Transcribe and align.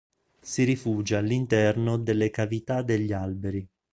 Si 0.41 0.63
rifugia 0.63 1.19
all'interno 1.19 1.95
delle 1.97 2.31
cavità 2.31 2.81
degli 2.81 3.13
alberi. 3.13 3.69